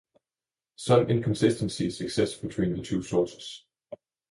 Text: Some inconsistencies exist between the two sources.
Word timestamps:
Some 0.77 1.11
inconsistencies 1.11 2.01
exist 2.01 2.41
between 2.41 2.75
the 2.75 2.81
two 2.81 3.03
sources. 3.03 3.65